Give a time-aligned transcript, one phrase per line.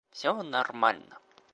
[0.11, 1.15] Всё нормально